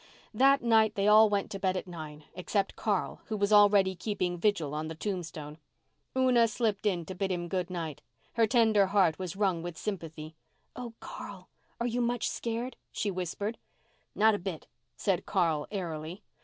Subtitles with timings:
[0.33, 4.35] That night they all went to bed at nine, except Carl, who was already keeping
[4.39, 5.59] vigil on the tombstone.
[6.17, 8.01] Una slipped in to bid him good night.
[8.33, 10.33] Her tender heart was wrung with sympathy.
[10.75, 13.59] "Oh, Carl, are you much scared?" she whispered.
[14.15, 14.65] "Not a bit,"
[14.97, 16.23] said Carl airily.